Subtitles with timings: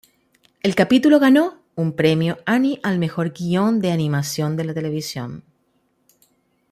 [0.63, 5.43] El capítulo ganó un premio Annie al "Mejor Guion de Animación de la Televisión".